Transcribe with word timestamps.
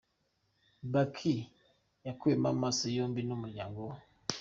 Baqi 0.91 1.35
yakuwemo 2.05 2.47
amaso 2.53 2.83
yombi 2.95 3.21
n’umuryango 3.23 3.79
we. 3.89 3.97